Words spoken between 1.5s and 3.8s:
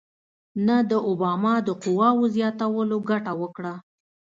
د قواوو زیاتولو ګټه وکړه.